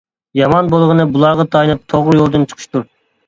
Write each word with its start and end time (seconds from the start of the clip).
يامان 0.37 0.69
بولغىنى 0.71 1.05
بۇلارغا 1.17 1.45
تايىنىپ 1.55 1.83
توغرا 1.95 2.17
يولدىن 2.21 2.49
چىقىشتۇر. 2.53 2.89